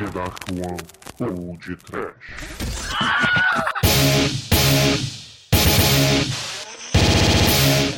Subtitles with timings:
[0.00, 0.78] The Dark One
[1.20, 2.14] ou de Trash.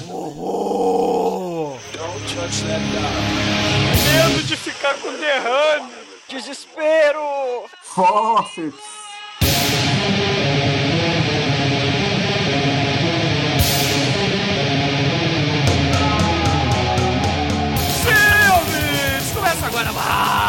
[0.09, 1.79] Horror!
[1.93, 4.31] Don't touch that dial.
[4.33, 5.93] Medo de ficar com derrame!
[6.29, 7.69] Desespero!
[7.85, 8.92] Forceps!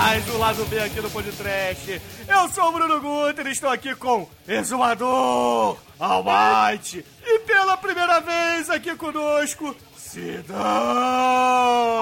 [0.03, 2.01] Mais o lado B aqui do Podcast.
[2.27, 8.69] Eu sou o Bruno Guter e estou aqui com Exumador, Almighty e pela primeira vez
[8.69, 10.57] aqui conosco, Sidão!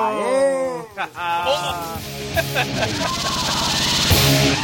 [0.08, 0.82] Aê!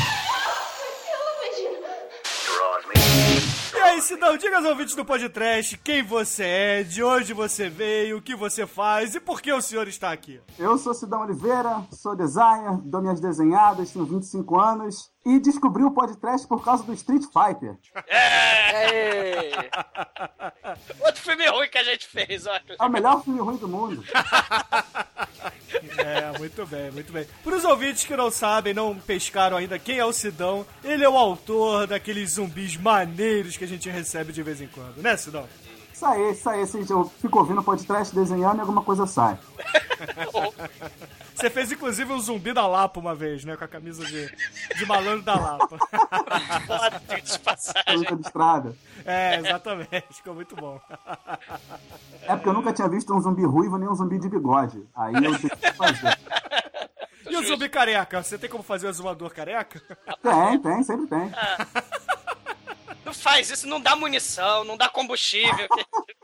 [4.08, 8.38] Sidão, diga aos ouvintes do Podcast quem você é, de onde você veio, o que
[8.38, 10.40] você faz e por que o senhor está aqui.
[10.58, 15.92] Eu sou Sidão Oliveira, sou designer, dou minhas desenhadas, tenho 25 anos e descobri o
[15.92, 17.76] podcast por causa do Street Fighter.
[18.08, 19.52] Ei!
[21.06, 22.64] Outro filme ruim que a gente fez, olha.
[22.80, 24.04] É o melhor filme ruim do mundo.
[25.98, 27.28] É, muito bem, muito bem.
[27.44, 31.10] Para os ouvintes que não sabem, não pescaram ainda quem é o Sidão, ele é
[31.10, 35.46] o autor daqueles zumbis maneiros que a gente recebe de vez em quando, né, Sidão?
[35.94, 36.62] Isso aí, isso aí.
[36.62, 39.38] assim, Eu fico ouvindo podcast desenhando e alguma coisa sai.
[41.38, 43.56] Você fez inclusive um zumbi da Lapa uma vez, né?
[43.56, 44.28] Com a camisa de,
[44.76, 45.78] de malandro da Lapa.
[46.66, 47.96] Foda, de passagem.
[47.96, 48.76] Luta de estrada.
[49.06, 50.08] É, exatamente.
[50.10, 50.82] Ficou muito bom.
[52.24, 54.84] É porque eu nunca tinha visto um zumbi ruivo nem um zumbi de bigode.
[54.96, 56.18] Aí eu tive que fazer.
[57.30, 58.24] E o zumbi careca?
[58.24, 59.80] Você tem como fazer o exumador careca?
[60.24, 61.32] Tem, tem, sempre tem.
[63.06, 65.68] Não faz isso, não dá munição, não dá combustível.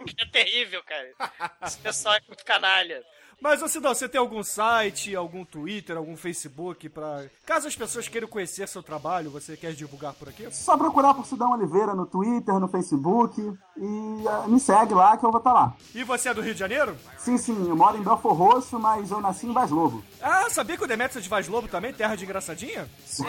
[0.06, 1.54] que é terrível, cara.
[1.62, 3.04] Esse pessoal é muito canalha.
[3.42, 7.26] Mas, ô Sidão, você tem algum site, algum Twitter, algum Facebook pra...
[7.46, 10.48] Caso as pessoas queiram conhecer seu trabalho, você quer divulgar por aqui?
[10.52, 13.42] Só procurar por Sidão Oliveira no Twitter, no Facebook
[13.78, 15.76] e ah, me segue lá que eu vou estar lá.
[15.94, 16.96] E você é do Rio de Janeiro?
[17.18, 20.04] Sim, sim, eu moro em Belfor Roxo, mas eu nasci em Vaz Lobo.
[20.22, 21.94] Ah, sabia que o Demetrius é de Vaz Lobo também?
[21.94, 22.90] Terra de engraçadinha?
[23.06, 23.26] Sim.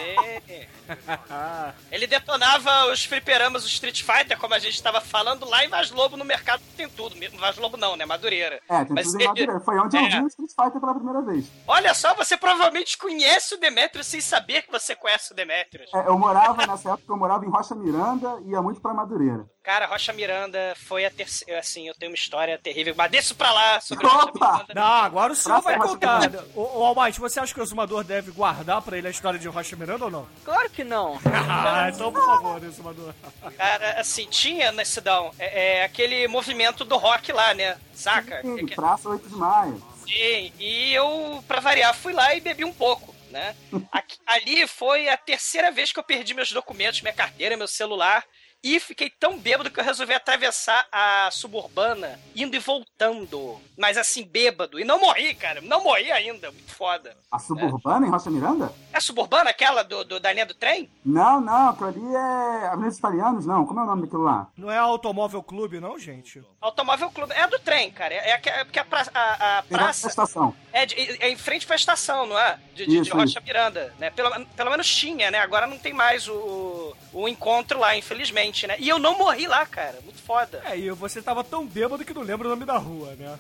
[1.91, 5.91] Ele detonava os fliperamas do Street Fighter, como a gente estava falando, lá em Vaz
[5.91, 7.17] Lobo, no mercado tem tudo.
[7.39, 8.05] Vaz Lobo não, né?
[8.05, 8.61] Madureira.
[8.69, 9.61] É, tem Mas tudo em Madureira.
[9.61, 10.23] Foi onde É.
[10.23, 11.47] o Street Fighter pela primeira vez.
[11.67, 15.93] Olha só, você provavelmente conhece o Demetrius sem saber que você conhece o Demetrius.
[15.95, 19.47] É, eu morava, nessa época, eu morava em Rocha Miranda e ia muito pra Madureira.
[19.63, 21.59] Cara, Rocha Miranda foi a terceira.
[21.59, 24.53] Assim, eu tenho uma história terrível, mas desço pra lá sobre Rocha Opa!
[24.53, 24.75] Miranda.
[24.75, 26.31] Não, agora o senhor vai contar.
[26.55, 29.49] Ô, ô Almighty, você acha que o exumador deve guardar pra ele a história de
[29.49, 30.29] Rocha Miranda ou não?
[30.45, 31.19] Claro que não.
[31.25, 33.15] Ah, então por favor, exumador.
[33.57, 37.77] Cara, assim, tinha na Cidão é, é, aquele movimento do rock lá, né?
[37.95, 38.41] Saca?
[38.43, 39.83] Sim, É que- Praça 8 de Maio.
[40.07, 43.55] Sim, e eu, pra variar, fui lá e bebi um pouco, né?
[43.93, 48.25] Aqui- ali foi a terceira vez que eu perdi meus documentos, minha carteira, meu celular.
[48.65, 53.61] E fiquei tão bêbado que eu resolvi atravessar a suburbana, indo e voltando.
[53.77, 54.81] Mas assim, bêbado.
[54.81, 55.61] E não morri, cara.
[55.61, 56.51] Não morri ainda.
[56.51, 57.15] Muito foda.
[57.31, 58.73] A Suburbana em Rocha Miranda?
[58.93, 60.89] É a suburbana, aquela do, do, da linha do trem?
[61.05, 63.67] Não, não, aquilo ali é Avenida dos Italianos, não.
[63.67, 64.49] Como é o nome daquilo lá?
[64.57, 66.43] Não é Automóvel Clube, não, gente?
[66.61, 67.33] Automóvel Clube.
[67.35, 68.15] É a do trem, cara.
[68.15, 70.07] É, a- é porque a, pra- a- a na praça.
[70.09, 70.55] estação.
[70.73, 72.59] É, de- é em frente pra estação, não é?
[72.75, 74.11] De, de, de Isso, Rocha Miranda, né?
[74.11, 75.39] Pelo, pelo menos tinha, né?
[75.41, 78.77] Agora não tem mais o, o encontro lá, infelizmente, né?
[78.79, 79.99] E eu não morri lá, cara.
[80.05, 80.63] Muito foda.
[80.65, 83.37] É, e você tava tão bêbado que não lembra o nome da rua, né?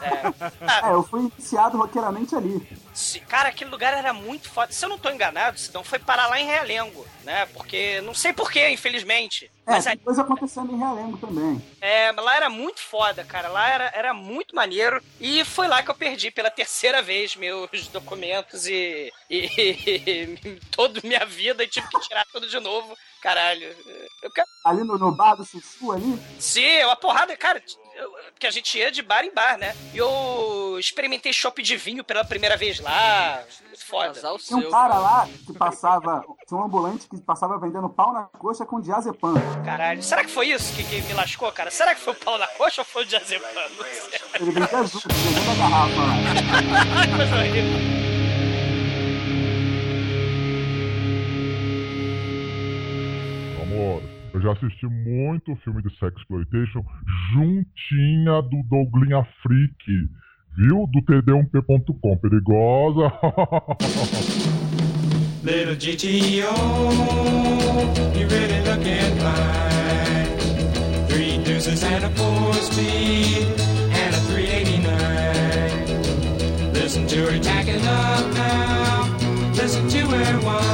[0.00, 0.88] É.
[0.88, 2.66] É, eu fui iniciado roqueiramente ali.
[3.28, 4.72] cara, aquele lugar era muito foda.
[4.72, 7.46] Se eu não tô enganado, Sidão, foi parar lá em Realengo, né?
[7.46, 9.50] Porque, não sei porquê, infelizmente.
[9.66, 11.62] É, Mas tem coisa acontecendo em Realengo também.
[11.80, 13.48] é, mas lá era muito foda, cara.
[13.48, 15.02] Lá era, era muito maneiro.
[15.18, 21.00] E foi lá que eu perdi pela terceira vez meus documentos e, e, e toda
[21.02, 22.94] minha vida e tive que tirar tudo de novo.
[23.22, 23.74] Caralho.
[24.34, 27.62] Quero Ali no, no bar do Sussu ali, Sim, uma porrada, cara.
[28.32, 29.74] Porque a gente ia de bar em bar, né?
[29.92, 33.42] E eu experimentei chopp de vinho pela primeira vez lá.
[33.78, 34.12] Foda.
[34.38, 34.70] Tinha um seu.
[34.70, 39.34] cara lá que passava, tinha um ambulante que passava vendendo pau na coxa com diazepam.
[39.64, 40.02] Caralho.
[40.02, 41.70] Será que foi isso que, que me lascou, cara?
[41.70, 43.48] Será que foi o pau na coxa ou foi o diazepam?
[44.40, 46.14] Ele vendia azul, a garrafa lá.
[47.00, 48.03] Ai, coisa horrível.
[54.44, 56.84] Já assisti muito filme de sexploitation
[57.32, 60.08] juntinha do Douglinha Freak.
[60.56, 60.86] Viu?
[60.92, 62.16] Do td1p.com.
[62.18, 63.10] Perigosa.
[65.42, 66.54] Little GTO,
[68.18, 70.28] you really looking fine.
[71.08, 73.48] Three deuces and a four speed
[73.92, 76.72] and a 389.
[76.72, 79.04] Listen to her tacking up now.
[79.54, 80.73] Listen to her whine.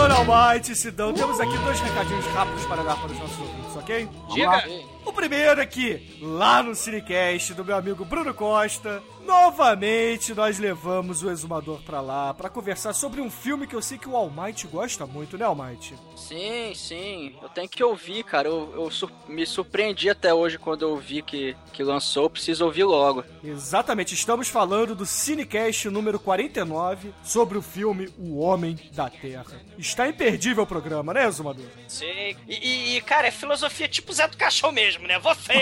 [0.00, 4.08] Exumador, Almighty, Sidão, temos aqui dois recadinhos rápidos para dar para os nossos ouvintes, ok?
[4.32, 4.64] Diga.
[5.04, 11.22] O primeiro é que, lá no Cinecast do meu amigo Bruno Costa, novamente nós levamos
[11.22, 14.66] o Exumador pra lá pra conversar sobre um filme que eu sei que o Almighty
[14.66, 15.94] gosta muito, né, Almighty?
[16.14, 17.34] Sim, sim.
[17.42, 18.46] Eu tenho que ouvir, cara.
[18.48, 22.24] Eu, eu sur- me surpreendi até hoje quando eu vi que, que lançou.
[22.24, 23.24] Eu preciso ouvir logo.
[23.42, 29.46] Exatamente, estamos falando do Cinecast número 49 sobre o filme O Homem da Terra.
[29.78, 31.64] Está imperdível o programa, né, Exumador?
[31.88, 32.04] Sim.
[32.06, 35.18] E, e- e, cara, é filosofia tipo Zé do Caixão mesmo, né?
[35.18, 35.52] Você.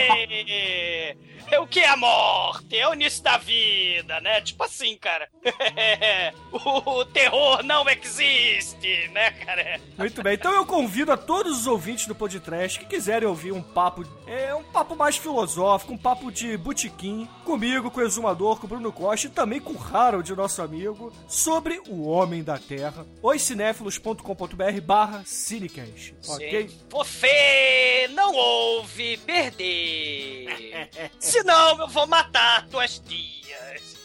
[1.51, 2.77] É o que é a morte?
[2.77, 4.41] É o início da vida, né?
[4.41, 5.29] Tipo assim, cara.
[6.53, 9.81] o, terror não existe, né, cara?
[9.97, 13.63] Muito bem, então eu convido a todos os ouvintes do Podcast que quiserem ouvir um
[13.63, 18.67] papo, é um papo mais filosófico, um papo de botequim, comigo, com o Exumador, com
[18.67, 23.07] o Bruno Costa e também com o Harold, nosso amigo, sobre o Homem da Terra,
[23.23, 26.69] oscinéfilos.com.br barra Cinecast, ok?
[26.69, 26.79] Sim.
[28.11, 30.91] Não ouve perder.
[31.19, 33.97] Senão eu vou matar tuas tias.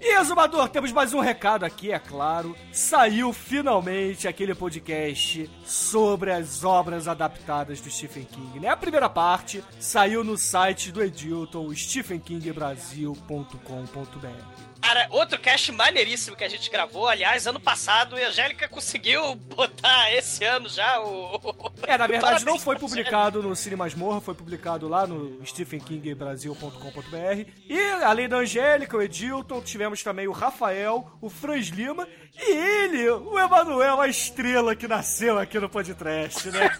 [0.00, 2.56] E Exumador, temos mais um recado aqui, é claro.
[2.72, 8.68] Saiu finalmente aquele podcast sobre as obras adaptadas do Stephen King, né?
[8.68, 14.65] A primeira parte saiu no site do Edilton, stephenkingbrasil.com.br.
[14.86, 19.34] Cara, outro cast maneiríssimo que a gente gravou, aliás, ano passado, e a Angélica conseguiu
[19.34, 21.72] botar esse ano já o.
[21.82, 27.50] É, na verdade não foi publicado no Cine Masmorra, foi publicado lá no stephenkingbrasil.com.br.
[27.68, 32.06] E além da Angélica, o Edilton, tivemos também o Rafael, o Franz Lima
[32.38, 36.70] e ele, o Emanuel, a estrela que nasceu aqui no podcast, né?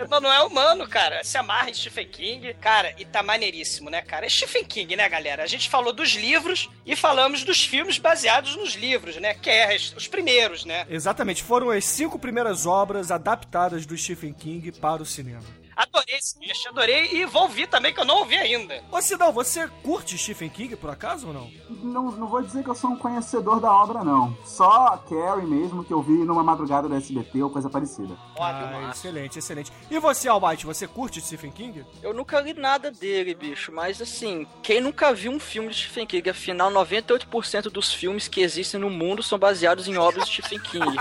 [0.00, 1.22] É humano, cara.
[1.22, 2.54] Se amarra em Stephen King.
[2.54, 4.26] Cara, e tá maneiríssimo, né, cara?
[4.26, 5.42] É Stephen King, né, galera?
[5.42, 9.34] A gente falou dos livros e falamos dos filmes baseados nos livros, né?
[9.34, 10.86] Que é os primeiros, né?
[10.88, 15.59] Exatamente, foram as cinco primeiras obras adaptadas do Stephen King para o cinema.
[15.76, 17.08] Adorei esse cast, adorei.
[17.12, 18.82] E vou ouvir também, que eu não ouvi ainda.
[18.90, 21.50] Ô Sidão, você curte Stephen King por acaso ou não?
[21.68, 24.36] Não, não vou dizer que eu sou um conhecedor da obra, não.
[24.44, 28.14] Só a Carrie mesmo, que eu vi numa madrugada do SBT ou coisa parecida.
[28.36, 28.90] Óbvio, Ah, mano.
[28.90, 29.72] excelente, excelente.
[29.90, 31.84] E você, Almighty, você curte Stephen King?
[32.02, 33.72] Eu nunca li nada dele, bicho.
[33.72, 36.30] Mas assim, quem nunca viu um filme de Stephen King?
[36.30, 40.96] Afinal, 98% dos filmes que existem no mundo são baseados em obras de Stephen King.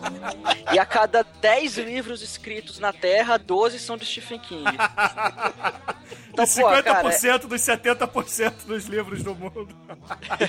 [0.72, 4.64] e a cada 10 livros escritos na Terra, 12 são de Stephen King.
[6.32, 9.68] Então, e pô, 50% cara, dos 70% dos livros do mundo.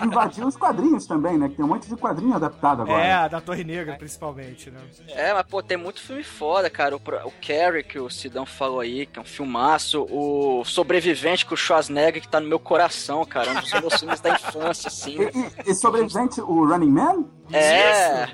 [0.04, 1.50] Invadiu os quadrinhos também, né?
[1.50, 3.04] Que tem um monte de quadrinho adaptado agora.
[3.04, 4.80] É, da Torre Negra, principalmente, né?
[5.10, 6.96] É, mas pô, tem muito filme foda, cara.
[6.96, 10.04] O, o Carrie, que o Sidão falou aí, que é um filmaço.
[10.10, 13.52] O Sobrevivente, com o Schwarzenegger, que tá no meu coração, cara.
[13.52, 15.18] Um dos meus filmes da infância, assim.
[15.20, 17.26] E, e, e sobrevivente, o Running Man?
[17.54, 18.28] É, É,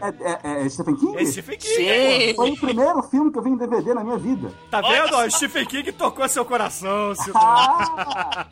[0.44, 1.18] é- é Stephen King?
[1.18, 2.34] É Stephen King, sim.
[2.36, 4.52] Foi o primeiro filme que eu vi em DVD na minha vida.
[4.70, 5.16] Tá vendo?
[5.18, 7.42] Ó, Stephen King tocou seu coração, Sidão.
[7.42, 8.46] Ah!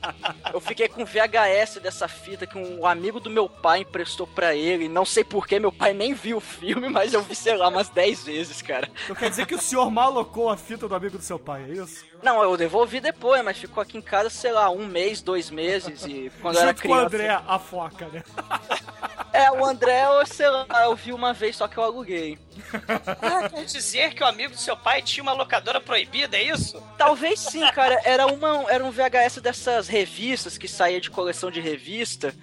[0.53, 4.87] Eu fiquei com VHS dessa fita que um amigo do meu pai emprestou pra ele.
[4.87, 7.89] Não sei porquê, meu pai nem viu o filme, mas eu vi, sei lá, umas
[7.89, 8.89] 10 vezes, cara.
[9.03, 11.73] Então quer dizer que o senhor malocou a fita do amigo do seu pai, é
[11.73, 12.05] isso?
[12.21, 16.05] Não, eu devolvi depois, mas ficou aqui em casa, sei lá, um mês, dois meses.
[16.05, 17.05] E quando eu era com o criança.
[17.05, 18.23] André, a foca, né?
[19.35, 22.39] É, o André, eu, sei lá, eu vi uma vez, só que eu aluguei.
[23.21, 26.81] Ah, quer dizer que o amigo do seu pai tinha uma locadora proibida, é isso?
[26.97, 27.99] Talvez sim, cara.
[28.05, 32.33] Era, uma, era um VHS dessas revistas que saía de coleção de revista.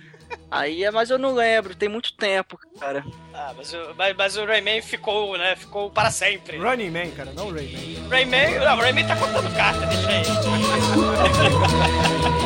[0.50, 3.04] Aí é, mas eu não lembro, tem muito tempo, cara.
[3.32, 5.56] Ah, mas o, mas, mas o Rayman ficou, né?
[5.56, 6.58] Ficou para sempre.
[6.58, 8.08] Running Man, cara, não Rayman.
[8.08, 10.22] Rayman, não, o Rayman tá contando carta, deixa aí.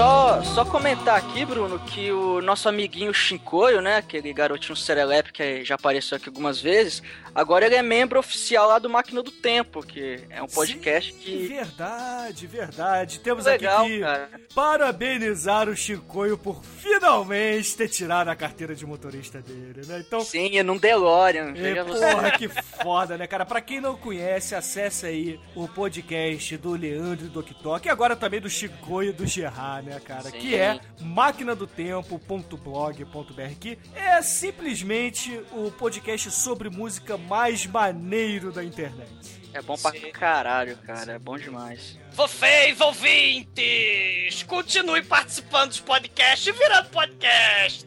[0.00, 5.62] Só, só comentar aqui, Bruno, que o nosso amiguinho Shinkoio, né, aquele garotinho serelepe que
[5.62, 7.02] já apareceu aqui algumas vezes,
[7.34, 11.18] agora ele é membro oficial lá do Máquina do Tempo, que é um podcast Sim,
[11.18, 11.48] que...
[11.48, 13.20] Verdade, verdade.
[13.20, 14.30] Temos Legal, aqui que cara.
[14.54, 20.02] parabenizar o Chicoio por finalmente ter tirado a carteira de motorista dele, né?
[20.06, 21.52] Então, Sim, é num DeLorean.
[21.54, 22.10] É, você.
[22.10, 22.48] porra, que
[22.82, 23.44] foda, né, cara?
[23.44, 28.16] Pra quem não conhece, acesse aí o podcast do Leandro e do Oktok, e agora
[28.16, 30.30] também do e do Gerard, né, cara?
[30.30, 30.38] Sim.
[30.38, 39.40] Que é maquinadotempo.blog.br, que é simplesmente o podcast sobre música mais maneiro da internet.
[39.52, 40.12] É bom pra Sim.
[40.12, 41.14] caralho, cara.
[41.14, 41.98] É bom demais.
[42.12, 47.84] Vocês, ouvintes, continue participando dos podcasts e virando podcast.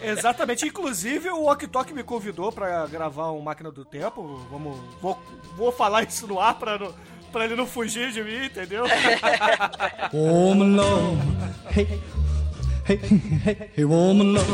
[0.00, 0.64] Exatamente.
[0.64, 4.36] Inclusive, o Oktok me convidou pra gravar um Máquina do Tempo.
[4.48, 5.20] Vamos, vou,
[5.56, 6.94] vou falar isso no ar pra, não-
[7.32, 8.84] pra ele não fugir de mim, entendeu?
[10.12, 11.18] Home alone.
[11.74, 12.00] Hey,
[12.84, 14.44] Hey, hey, hey, woman, love.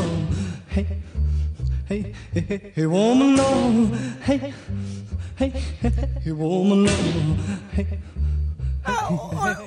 [0.69, 0.85] Hey,
[1.89, 3.91] hey, hey, hey, woman, love.
[4.21, 4.53] Hey,
[5.35, 5.49] hey,
[5.81, 5.91] hey,
[6.23, 7.39] hey, woman, love.
[7.71, 7.99] Hey.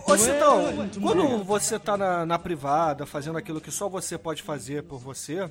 [0.07, 4.43] Ô, ô Sidão, quando você tá na, na privada fazendo aquilo que só você pode
[4.43, 5.51] fazer por você,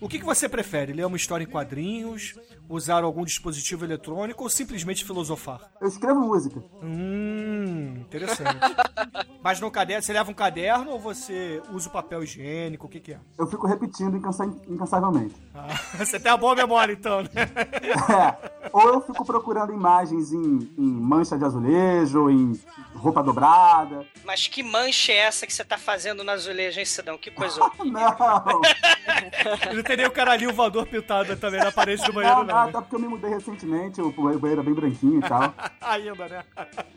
[0.00, 0.92] o que, que você prefere?
[0.92, 2.34] Ler uma história em quadrinhos,
[2.68, 5.60] usar algum dispositivo eletrônico ou simplesmente filosofar?
[5.80, 6.62] Eu escrevo música.
[6.82, 8.58] Hum, interessante.
[9.42, 12.86] Mas no caderno, você leva um caderno ou você usa o papel higiênico?
[12.86, 13.18] O que, que é?
[13.38, 15.34] Eu fico repetindo incansa- incansavelmente.
[15.54, 17.28] Ah, você tem uma boa memória então, né?
[17.32, 18.68] É.
[18.72, 22.60] Ou eu fico procurando imagens em, em mancha de azulejo, em
[22.94, 24.04] roupa dobrada.
[24.24, 27.16] Mas que mancha é essa que você tá fazendo na azulejo, hein, Cidão?
[27.16, 27.86] Que coisa horrível.
[27.92, 32.52] Não, Não tem nem o caralhinho voador pintado também na parede do banheiro, não, não,
[32.52, 32.64] não.
[32.64, 32.68] né?
[32.70, 35.54] até porque eu me mudei recentemente, o banheiro é bem branquinho e tal.
[35.80, 36.42] Ainda, né?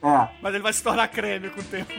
[0.01, 0.27] É.
[0.41, 1.93] Mas ele vai se tornar creme com o tempo.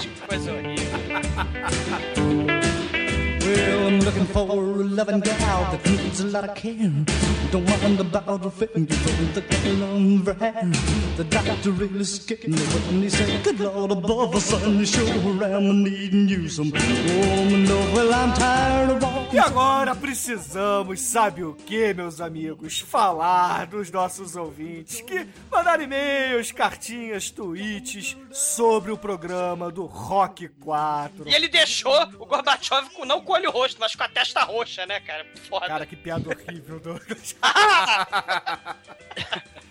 [0.00, 2.31] Que coisa horrível.
[3.44, 6.76] Well, I'm looking for a loving gal that needs a lot of care.
[7.50, 10.70] Don't mind about the fingers on the lumber hair.
[11.16, 15.44] The doctor really scared me when he said, Good Lord above the sun, you sure
[15.44, 17.92] am needing you some woman love.
[17.94, 22.80] Well, I'm tired of all E agora precisamos, sabe o que, meus amigos?
[22.80, 31.26] Falar dos nossos ouvintes que mandaram e-mails, cartinhas, tweets sobre o programa do Rock 4.
[31.26, 34.44] E ele deixou o Gorbachev com, não com o olho roxo, mas com a testa
[34.44, 35.26] roxa, né, cara?
[35.48, 35.66] Foda.
[35.66, 37.34] Cara, que piada horrível, Douglas.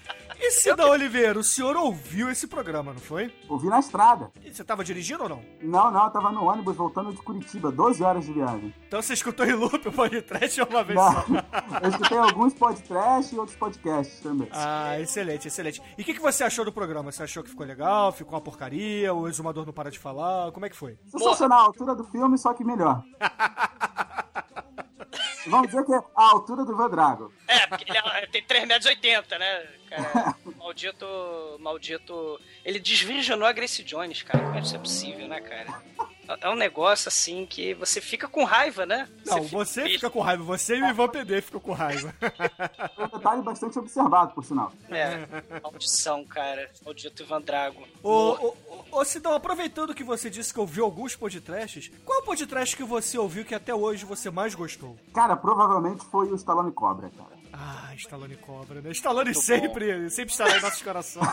[0.43, 3.31] E Cida Oliveira, o senhor ouviu esse programa, não foi?
[3.47, 4.31] Ouvi na estrada.
[4.43, 5.45] E você tava dirigindo ou não?
[5.61, 8.73] Não, não, eu tava no ônibus voltando de Curitiba, 12 horas de viagem.
[8.87, 11.21] Então você escutou em loop o podcast uma vez Não, só.
[11.83, 14.47] eu escutei alguns podcasts e outros podcasts também.
[14.51, 15.79] Ah, excelente, excelente.
[15.95, 17.11] E o que, que você achou do programa?
[17.11, 18.11] Você achou que ficou legal?
[18.11, 19.13] Ficou uma porcaria?
[19.13, 20.51] O exumador não para de falar?
[20.53, 20.97] Como é que foi?
[21.05, 23.03] Sensacional, a altura do filme, só que melhor.
[25.47, 27.31] Vamos dizer que é a altura do Ivan Drago.
[27.47, 29.67] É, porque ele é- tem 3,80 metros, né?
[29.91, 31.05] Cara, maldito.
[31.59, 32.39] Maldito.
[32.63, 34.45] Ele desvirginou a Grace Jones, cara.
[34.45, 35.81] Como é que isso é possível, né, cara?
[36.39, 39.09] É um negócio assim que você fica com raiva, né?
[39.25, 40.43] Não, você fica com raiva.
[40.45, 42.13] Você e o Ivan PD ficam com raiva.
[42.97, 44.71] É um detalhe bastante observado, por sinal.
[44.89, 45.27] É,
[45.61, 46.69] maldição, cara.
[46.85, 47.83] Maldito Ivan Drago.
[48.03, 52.21] Ô, ô, ô, ô, Sidão, aproveitando que você disse que ouviu alguns podcasts, qual é
[52.21, 54.97] o podcast que você ouviu que até hoje você mais gostou?
[55.13, 57.40] Cara, provavelmente foi o Stallone Cobra, cara.
[57.53, 58.91] Ah, Stallone Cobra, né?
[58.91, 61.27] Stallone sempre, sempre estará em nossos corações.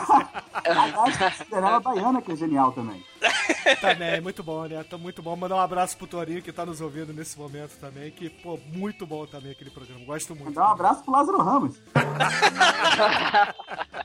[0.53, 3.03] Aliás, a Cinderela Baiana, que é genial também.
[3.75, 4.83] também, muito bom, né?
[4.83, 5.35] Tá muito bom.
[5.35, 9.05] Mandar um abraço pro Torinho que tá nos ouvindo nesse momento também, que, pô, muito
[9.05, 10.03] bom também aquele programa.
[10.05, 10.45] Gosto muito.
[10.49, 11.77] Mandar um abraço pro Lázaro Ramos.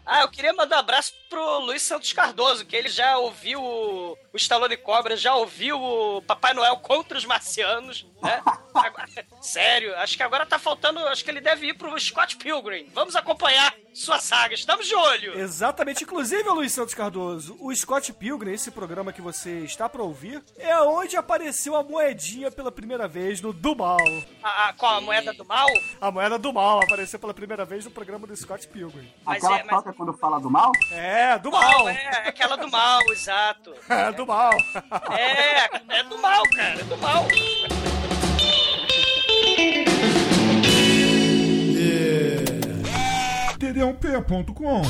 [0.07, 4.13] Ah, eu queria mandar um abraço pro Luiz Santos Cardoso, que ele já ouviu o,
[4.33, 8.41] o Stallone Cobra, já ouviu o Papai Noel contra os marcianos, né?
[8.75, 9.07] Agora-
[9.41, 12.87] sério, acho que agora tá faltando, acho que ele deve ir pro Scott Pilgrim.
[12.95, 15.39] Vamos acompanhar sua saga, estamos de olho.
[15.39, 16.05] Exatamente.
[16.05, 20.77] Inclusive, Luiz Santos Cardoso, o Scott Pilgrim, esse programa que você está pra ouvir, é
[20.81, 23.97] onde apareceu a moedinha pela primeira vez no Do Mal.
[24.43, 25.69] A, a, qual a moeda do mal?
[26.01, 29.09] A moeda do mal apareceu pela primeira vez no programa do Scott Pilgrim.
[29.25, 30.73] Mas Aquela é- mas- toca quando fala do mal?
[30.91, 31.89] É, do Mal, mal.
[31.89, 33.75] é, aquela do mal, exato.
[33.89, 34.53] É, do mal.
[35.11, 37.27] É, é do mal, cara, é do mal.
[43.59, 44.83] td1p.com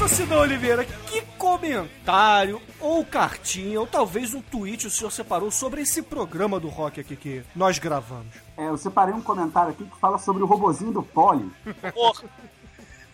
[0.00, 5.82] Mas, Sidão Oliveira, que comentário, ou cartinha, ou talvez um tweet o senhor separou sobre
[5.82, 8.34] esse programa do rock aqui que nós gravamos?
[8.56, 11.50] É, eu separei um comentário aqui que fala sobre o robozinho do Poli.
[11.92, 12.24] Porra.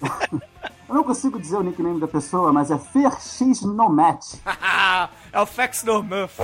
[0.86, 4.42] Eu não consigo dizer o nickname da pessoa, mas é FerX Nomet.
[5.34, 6.36] é o Fax No Muff.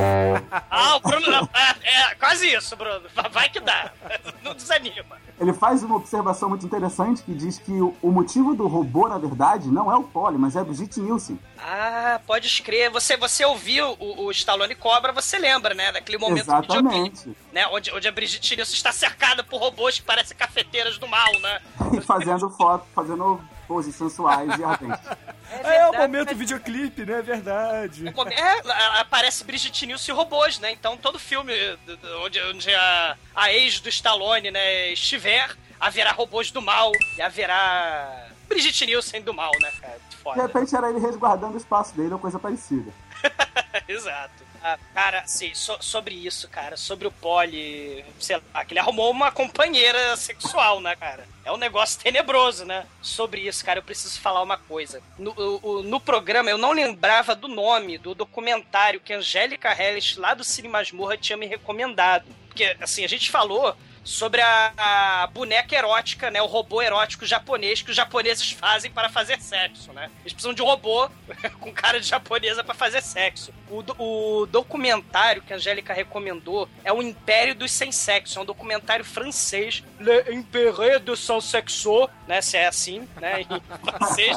[0.69, 1.49] Ah, o Bruno.
[1.55, 3.03] É, é, quase isso, Bruno.
[3.31, 3.93] Vai que dá.
[4.43, 5.17] Não desanima.
[5.39, 9.17] Ele faz uma observação muito interessante que diz que o, o motivo do robô, na
[9.17, 11.39] verdade, não é o Poli, mas é a Brigitte Nielsen.
[11.57, 12.91] Ah, pode escrever.
[12.91, 15.93] Você, você ouviu o, o Stallone Cobra, você lembra, né?
[15.93, 17.35] Daquele momento do Exatamente.
[17.53, 17.67] né?
[17.69, 21.61] Onde, onde a Brigitte Nielsen está cercada por robôs que parecem cafeteiras do mal, né?
[21.97, 24.99] E fazendo foto, fazendo poses sensuais e ardentes.
[25.63, 27.21] É, o momento videoclipe, né?
[27.21, 28.05] É verdade.
[28.09, 30.73] É, aparece Brigitte Nielsen e robôs, né?
[30.73, 31.53] Então todo filme
[31.87, 36.91] do- do- onde, onde a, a ex do Stallone, né, estiver, haverá robôs do mal
[37.17, 39.99] e haverá Brigitte Nielsen do mal, né, cara?
[40.11, 40.43] De Foda.
[40.43, 42.93] repente era ele resguardando o espaço dele ou coisa parecida.
[43.87, 44.50] Exato.
[44.63, 49.11] Ah, cara, sim, so- sobre isso, cara, sobre o Poli, sei lá, que ele arrumou
[49.11, 51.27] uma companheira sexual, né, cara?
[51.47, 52.87] É um negócio tenebroso, né?
[53.01, 55.03] Sobre isso, cara, eu preciso falar uma coisa.
[55.19, 60.35] No, o- no programa, eu não lembrava do nome do documentário que Angélica Hellish, lá
[60.35, 62.27] do Cine Masmorra, tinha me recomendado.
[62.49, 63.75] Porque, assim, a gente falou
[64.05, 66.41] sobre a, a boneca erótica, né?
[66.41, 70.11] O robô erótico japonês que os japoneses fazem para fazer sexo, né?
[70.23, 71.09] Eles precisam de um robô
[71.61, 73.53] com cara de japonesa para fazer sexo.
[73.69, 78.39] O, o documentário que a Angélica recomendou é o Império dos Sem Sexo.
[78.39, 79.85] É um documentário francês.
[79.99, 82.41] Le Império dos Sans Sexo, né?
[82.41, 83.43] Se é assim, né?
[83.43, 83.47] Em
[83.91, 84.37] francês.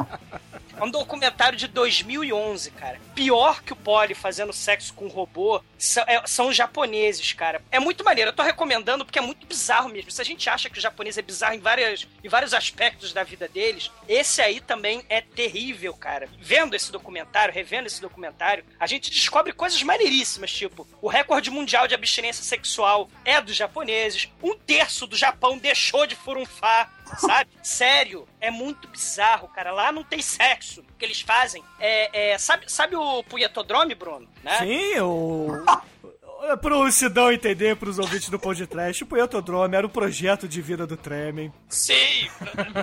[0.83, 2.99] É um documentário de 2011, cara.
[3.15, 7.61] Pior que o Polly fazendo sexo com um robô são, é- são os japoneses, cara.
[7.71, 8.31] É muito maneiro.
[8.31, 10.11] Eu tô recomendando porque é muito bizarro mesmo.
[10.11, 13.23] Se a gente acha que o japonês é bizarro em, várias, em vários aspectos da
[13.23, 16.27] vida deles, esse aí também é terrível, cara.
[16.37, 21.87] Vendo esse documentário, revendo esse documentário, a gente descobre coisas maneiríssimas, tipo, o recorde mundial
[21.87, 27.49] de abstinência sexual é dos japoneses, um terço do Japão deixou de furunfar, sabe?
[27.61, 29.71] Sério, é muito bizarro, cara.
[29.71, 30.81] Lá não tem sexo.
[30.81, 32.31] O que eles fazem é.
[32.31, 34.27] é- sabe, sabe o punhetodrome, Bruno?
[34.43, 34.57] Né?
[34.59, 35.63] Sim, o.
[36.61, 40.61] Pro Sidão entender, pros ouvintes do Pão de Trash, o Poetodrome era o projeto de
[40.61, 41.51] vida do Tremen.
[41.69, 42.29] Sim!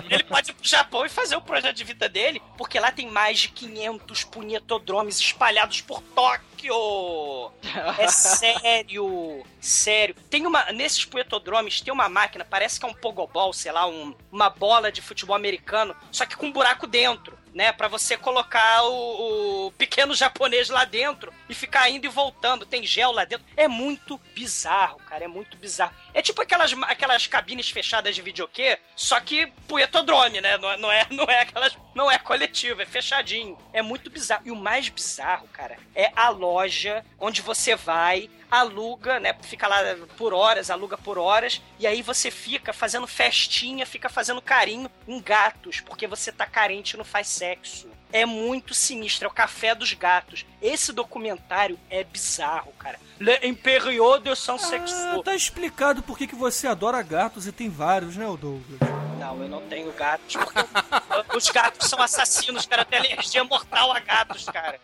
[0.09, 3.09] Ele pode ir pro Japão e fazer o projeto de vida dele, porque lá tem
[3.09, 7.51] mais de 500 punhetodromes espalhados por Tóquio!
[7.97, 9.43] É sério!
[9.59, 10.15] Sério.
[10.29, 10.71] Tem uma.
[10.71, 14.91] Nesses punhetodromes tem uma máquina, parece que é um pogobol, sei lá, um- uma bola
[14.91, 17.37] de futebol americano, só que com um buraco dentro.
[17.53, 22.65] Né, pra você colocar o, o pequeno japonês lá dentro e ficar indo e voltando.
[22.65, 23.45] Tem gel lá dentro.
[23.57, 25.25] É muito bizarro, cara.
[25.25, 25.93] É muito bizarro.
[26.13, 30.57] É tipo aquelas, aquelas cabines fechadas de videokê, só que punhetodrome, né?
[30.57, 31.77] Não, é- não é, não é aquelas.
[31.93, 33.57] Não é coletivo, é fechadinho.
[33.73, 34.43] É muito bizarro.
[34.45, 39.33] E o mais bizarro, cara, é a loja onde você vai, aluga, né?
[39.41, 39.77] Fica lá
[40.17, 45.21] por horas, aluga por horas, e aí você fica fazendo festinha, fica fazendo carinho em
[45.21, 47.89] gatos, porque você tá carente e não faz sexo.
[48.13, 50.45] É muito sinistro, é o café dos gatos.
[50.61, 52.99] Esse documentário é bizarro, cara.
[53.17, 55.23] Le Imperiaux de Sans Ah, Sexo.
[55.23, 58.79] tá explicado por que que você adora gatos e tem vários, né, o Douglas?
[59.17, 60.59] Não, eu não tenho gatos, porque
[61.37, 62.81] os gatos são assassinos, cara.
[62.81, 64.77] Eu tenho alergia mortal a gatos, cara.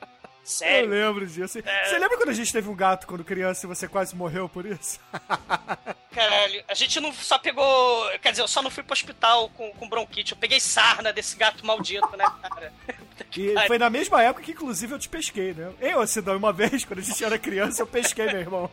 [0.47, 0.89] Eu Sério.
[0.89, 1.59] lembro disso.
[1.61, 4.65] Você lembra quando a gente teve um gato quando criança e você quase morreu por
[4.65, 4.97] isso?
[6.11, 8.09] Caralho, a gente não só pegou.
[8.21, 10.31] Quer dizer, eu só não fui pro hospital com, com bronquite.
[10.31, 12.73] Eu peguei sarna desse gato maldito, né, cara?
[13.35, 15.71] E foi na mesma época que, inclusive, eu te pesquei, né?
[15.79, 18.69] Eu, Sidão, uma vez, quando a gente era criança, eu pesquei meu irmão.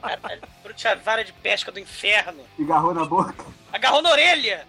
[0.00, 0.42] Caralho,
[0.80, 2.42] tinha vara de pesca do inferno.
[2.58, 3.44] E garrou na boca.
[3.72, 4.66] Agarrou na orelha!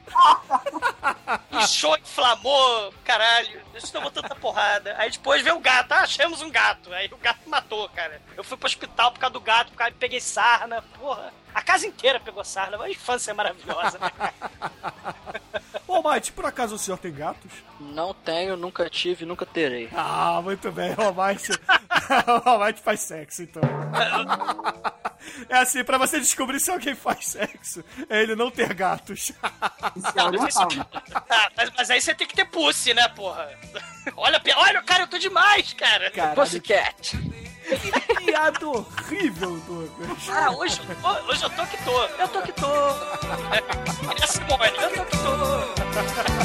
[1.52, 3.62] Inchou, inflamou, caralho.
[3.74, 4.96] Isso tomou tanta porrada.
[4.98, 5.92] Aí depois veio o gato.
[5.94, 6.94] Ah, achamos um gato.
[6.94, 8.22] Aí o gato matou, cara.
[8.36, 10.84] Eu fui pro hospital por causa do gato, por causa peguei sarna.
[11.00, 11.34] Porra.
[11.54, 12.82] A casa inteira pegou sarna.
[12.82, 14.12] A infância é maravilhosa, né?
[15.88, 17.52] Ô, Mate, por acaso o senhor tem gatos?
[17.78, 19.90] Não tenho, nunca tive, nunca terei.
[19.94, 21.52] Ah, muito bem, o Mate.
[22.46, 23.62] o Mate faz sexo, então.
[25.50, 29.34] É assim, pra você descobrir se alguém faz sexo, é ele não ter gatos.
[29.96, 30.86] Isso é né?
[31.28, 33.50] Tá, mas, mas aí você tem que ter pussy, né, porra?
[34.16, 36.10] Olha, olha, cara, eu tô demais, cara.
[36.12, 37.20] Caralho, Pussycat.
[37.62, 40.30] Que piada horrível, Douglas.
[40.30, 42.04] Ah, hoje, eu tô- hoje eu tô que tô.
[42.04, 42.68] Eu tô que tô.
[43.54, 46.42] É a Simone, eu tô que tô.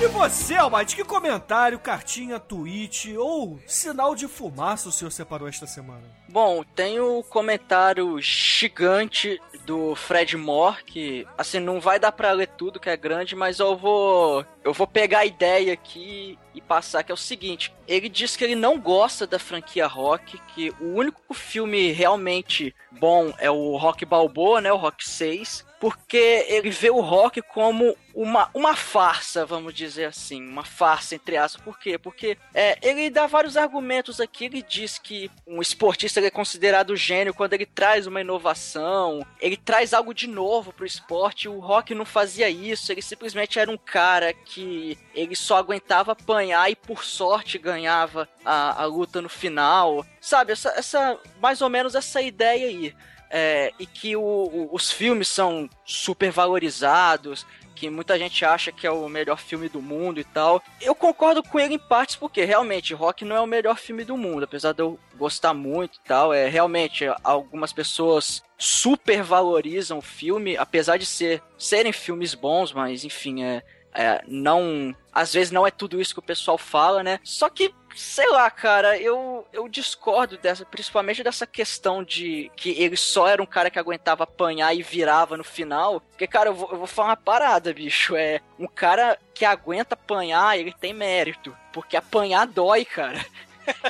[0.00, 5.64] E você, Almighty, que comentário, cartinha, tweet ou sinal de fumaça o senhor separou esta
[5.66, 6.02] semana?
[6.28, 12.48] Bom, tem o comentário gigante do Fred Moore, que assim, não vai dar pra ler
[12.48, 17.02] tudo que é grande, mas eu vou eu vou pegar a ideia aqui e passar
[17.02, 20.94] que é o seguinte, ele diz que ele não gosta da franquia Rock, que o
[20.94, 26.90] único filme realmente bom é o Rock Balboa, né, o Rock 6, porque ele vê
[26.90, 31.60] o rock como uma, uma farsa, vamos dizer assim, uma farsa entre aspas.
[31.60, 31.98] Por quê?
[31.98, 34.44] Porque é, ele dá vários argumentos aqui.
[34.44, 39.92] Ele diz que um esportista é considerado gênio quando ele traz uma inovação, ele traz
[39.92, 41.48] algo de novo pro esporte.
[41.48, 46.41] O rock não fazia isso, ele simplesmente era um cara que ele só aguentava apanhar
[46.44, 50.04] e por sorte ganhava a, a luta no final.
[50.20, 52.94] Sabe, essa, essa mais ou menos essa ideia aí
[53.30, 58.86] é, e que o- o- os filmes são super valorizados, que muita gente acha que
[58.86, 60.62] é o melhor filme do mundo e tal.
[60.80, 64.16] Eu concordo com ele em partes, porque realmente Rock não é o melhor filme do
[64.16, 66.32] mundo, apesar de eu gostar muito e tal.
[66.32, 73.04] É realmente algumas pessoas super valorizam o filme, apesar de ser serem filmes bons, mas
[73.04, 73.62] enfim, é
[73.94, 74.94] é, não.
[75.12, 77.20] Às vezes não é tudo isso que o pessoal fala, né?
[77.22, 82.96] Só que sei lá, cara, eu, eu discordo dessa, principalmente dessa questão de que ele
[82.96, 86.00] só era um cara que aguentava apanhar e virava no final.
[86.00, 88.16] Porque, cara, eu vou, eu vou falar uma parada, bicho.
[88.16, 91.56] É um cara que aguenta apanhar, ele tem mérito.
[91.72, 93.24] Porque apanhar dói, cara.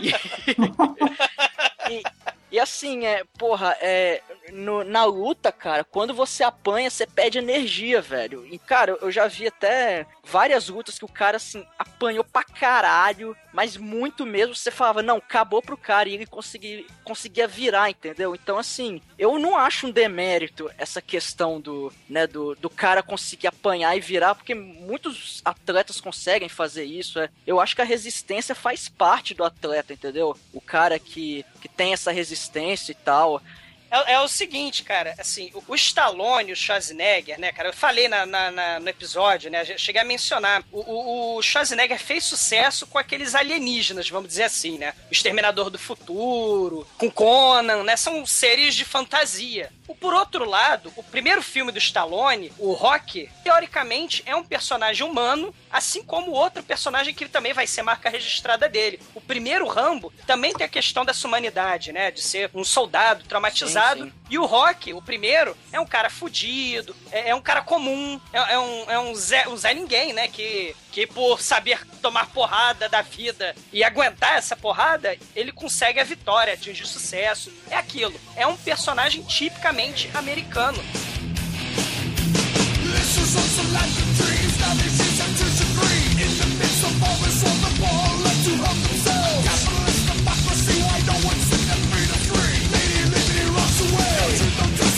[0.01, 0.11] E,
[1.91, 2.03] e,
[2.53, 4.21] e assim, é, porra, é,
[4.53, 8.47] no- na luta, cara, quando você apanha, você perde energia, velho.
[8.47, 13.35] E, cara, eu já vi até várias lutas que o cara, assim, apanhou pra caralho,
[13.55, 14.55] mas muito mesmo.
[14.55, 18.35] Você falava, não, acabou pro cara e ele conseguia, conseguia virar, entendeu?
[18.35, 23.47] Então, assim, eu não acho um demérito essa questão do, né, do, do cara conseguir
[23.47, 27.19] apanhar e virar, porque muitos atletas conseguem fazer isso.
[27.19, 27.31] É.
[27.47, 30.37] Eu acho que a resistência faz parte do atleta, entendeu?
[30.53, 32.42] O cara que, que tem essa resistência
[32.93, 33.41] e tal.
[33.91, 38.09] É, é o seguinte, cara, assim, o, Stallone e o Schwarzenegger, né, cara, eu falei
[38.09, 42.87] na, na- na- no episódio, né, cheguei a mencionar, o, o- o Schwarzenegger fez sucesso
[42.87, 48.25] com aqueles alienígenas, vamos dizer assim, né, o Exterminador do Futuro, com Conan, né, são
[48.25, 49.71] seres de fantasia.
[49.95, 55.55] Por outro lado, o primeiro filme do Stallone, o Rock, teoricamente é um personagem humano,
[55.71, 59.01] assim como outro personagem que também vai ser marca registrada dele.
[59.15, 64.05] O primeiro Rambo também tem a questão dessa humanidade, né, de ser um soldado traumatizado
[64.05, 64.13] Sim, sim.
[64.31, 68.55] e o Rock, o primeiro, é um cara fudido, é, é um cara comum, é,
[68.55, 70.29] é um, é um, Zé, um Zé Ninguém, né?
[70.29, 76.05] Que, que por saber tomar porrada da vida e aguentar essa porrada, ele consegue a
[76.05, 77.51] vitória, atinge sucesso.
[77.71, 78.15] É aquilo.
[78.37, 80.79] É um personagem tipicamente americano.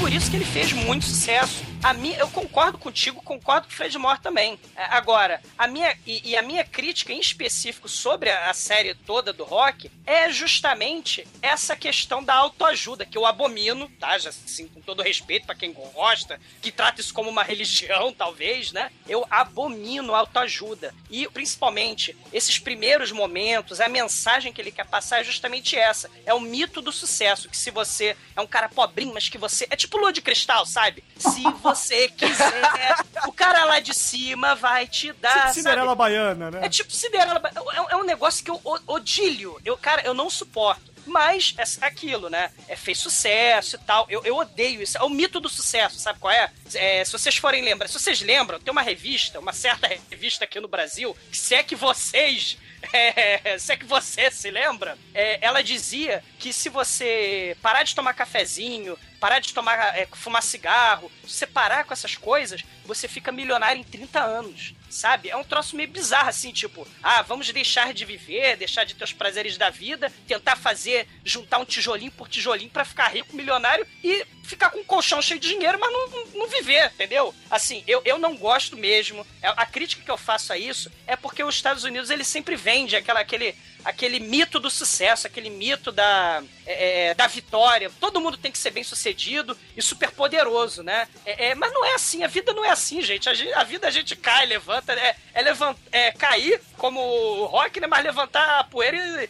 [0.00, 1.62] por isso que ele fez muito sucesso.
[1.82, 4.58] A minha, eu concordo contigo, concordo com o Fred Moore também.
[4.74, 8.94] É, Agora, a minha e, e a minha crítica em específico sobre a, a série
[8.94, 14.18] toda do Rock é justamente essa questão da autoajuda que eu abomino, tá?
[14.18, 18.72] Já, assim, com todo respeito pra quem gosta, que trata isso como uma religião, talvez,
[18.72, 18.90] né?
[19.08, 20.94] Eu abomino a autoajuda.
[21.10, 26.10] E principalmente esses primeiros momentos, a mensagem que ele quer passar é justamente essa.
[26.24, 29.66] É o mito do sucesso, que se você é um cara pobrinho, mas que você
[29.70, 31.02] é tipo lua de cristal, sabe?
[31.16, 35.54] Se você quiser, o cara lá de cima vai te dar, Tipo sabe?
[35.54, 36.60] Cinderela Baiana, né?
[36.62, 37.40] É tipo Cinderela.
[37.74, 39.60] É, um- é um negócio que eu odilho.
[39.64, 40.90] Eu, cara, eu não suporto.
[41.06, 42.50] Mas é aquilo, né?
[42.68, 44.06] É, fez sucesso e tal.
[44.10, 44.98] Eu, eu odeio isso.
[44.98, 46.50] É o mito do sucesso, sabe qual é?
[46.74, 50.60] É, Se vocês forem lembrar, se vocês lembram, tem uma revista, uma certa revista aqui
[50.60, 52.58] no Brasil, que se é que vocês.
[53.52, 57.94] é, se é que você se lembra, é, ela dizia que se você parar de
[57.94, 63.06] tomar cafezinho, parar de tomar, é, fumar cigarro, se você parar com essas coisas, você
[63.06, 64.74] fica milionário em 30 anos.
[64.90, 65.30] Sabe?
[65.30, 69.04] É um troço meio bizarro, assim, tipo, ah, vamos deixar de viver, deixar de ter
[69.04, 73.86] os prazeres da vida, tentar fazer, juntar um tijolinho por tijolinho pra ficar rico, milionário
[74.02, 77.32] e ficar com um colchão cheio de dinheiro, mas não, não, não viver, entendeu?
[77.48, 79.24] Assim, eu, eu não gosto mesmo.
[79.40, 82.56] É- A crítica que eu faço a isso é porque os Estados Unidos, ele sempre
[82.56, 87.90] vende aquela, aquele, aquele mito do sucesso, aquele mito da, é, é, da vitória.
[88.00, 91.08] Todo mundo tem que ser bem sucedido e super poderoso, né?
[91.24, 93.28] É, é, mas não é assim, a vida não é assim, gente.
[93.28, 97.80] A, a vida a gente cai, levanta, é, é, levant, é cair como o rock,
[97.80, 97.86] né?
[97.86, 99.28] Mas levantar a poeira e, é,